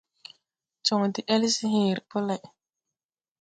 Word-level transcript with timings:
Jɔŋ 0.85 1.01
de-ɛl 1.13 1.43
se 1.55 1.65
hẽẽre 1.73 2.01
ɓɔ 2.09 2.19
lay. 2.27 2.43